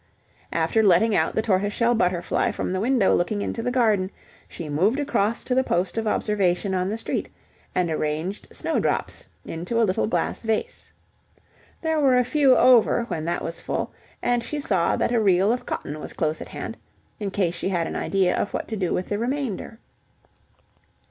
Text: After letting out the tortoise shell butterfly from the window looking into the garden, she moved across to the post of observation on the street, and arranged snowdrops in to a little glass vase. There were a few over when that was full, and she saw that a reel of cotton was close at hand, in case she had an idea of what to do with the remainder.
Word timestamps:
After 0.51 0.81
letting 0.81 1.15
out 1.15 1.35
the 1.35 1.43
tortoise 1.43 1.73
shell 1.73 1.93
butterfly 1.93 2.49
from 2.49 2.73
the 2.73 2.79
window 2.79 3.13
looking 3.15 3.43
into 3.43 3.61
the 3.61 3.69
garden, 3.69 4.09
she 4.47 4.67
moved 4.67 4.99
across 4.99 5.43
to 5.43 5.53
the 5.53 5.63
post 5.63 5.95
of 5.95 6.07
observation 6.07 6.73
on 6.73 6.89
the 6.89 6.97
street, 6.97 7.29
and 7.75 7.87
arranged 7.87 8.47
snowdrops 8.51 9.25
in 9.45 9.63
to 9.65 9.79
a 9.79 9.83
little 9.85 10.07
glass 10.07 10.41
vase. 10.41 10.91
There 11.83 11.99
were 11.99 12.17
a 12.17 12.23
few 12.23 12.57
over 12.57 13.03
when 13.09 13.25
that 13.25 13.43
was 13.43 13.61
full, 13.61 13.91
and 14.23 14.43
she 14.43 14.59
saw 14.59 14.95
that 14.95 15.11
a 15.11 15.19
reel 15.21 15.51
of 15.51 15.67
cotton 15.67 15.99
was 15.99 16.13
close 16.13 16.41
at 16.41 16.49
hand, 16.49 16.77
in 17.19 17.29
case 17.29 17.53
she 17.53 17.69
had 17.69 17.85
an 17.85 17.95
idea 17.95 18.35
of 18.35 18.55
what 18.55 18.67
to 18.69 18.75
do 18.75 18.95
with 18.95 19.09
the 19.09 19.19
remainder. 19.19 19.77